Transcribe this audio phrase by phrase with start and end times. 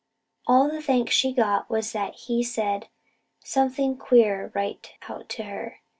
[0.47, 2.87] All the thanks she got was that he said
[3.43, 5.81] something queer right out to her.